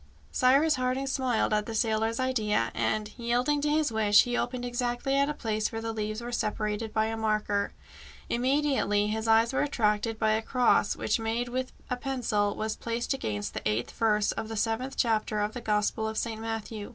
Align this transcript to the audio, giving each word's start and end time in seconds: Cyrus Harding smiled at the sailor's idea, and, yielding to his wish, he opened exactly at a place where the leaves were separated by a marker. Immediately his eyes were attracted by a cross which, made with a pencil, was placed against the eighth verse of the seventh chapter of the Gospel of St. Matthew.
Cyrus 0.31 0.77
Harding 0.77 1.05
smiled 1.05 1.53
at 1.53 1.67
the 1.67 1.75
sailor's 1.75 2.19
idea, 2.19 2.71
and, 2.73 3.13
yielding 3.17 3.61
to 3.61 3.69
his 3.69 3.91
wish, 3.91 4.23
he 4.23 4.35
opened 4.35 4.65
exactly 4.65 5.15
at 5.15 5.29
a 5.29 5.33
place 5.35 5.71
where 5.71 5.79
the 5.79 5.93
leaves 5.93 6.21
were 6.21 6.31
separated 6.31 6.91
by 6.91 7.05
a 7.05 7.15
marker. 7.15 7.71
Immediately 8.27 9.09
his 9.09 9.27
eyes 9.27 9.53
were 9.53 9.61
attracted 9.61 10.17
by 10.17 10.31
a 10.31 10.41
cross 10.41 10.95
which, 10.95 11.19
made 11.19 11.49
with 11.49 11.71
a 11.91 11.97
pencil, 11.97 12.55
was 12.55 12.75
placed 12.75 13.13
against 13.13 13.53
the 13.53 13.69
eighth 13.69 13.91
verse 13.91 14.31
of 14.31 14.47
the 14.49 14.57
seventh 14.57 14.97
chapter 14.97 15.39
of 15.39 15.53
the 15.53 15.61
Gospel 15.61 16.07
of 16.07 16.17
St. 16.17 16.41
Matthew. 16.41 16.89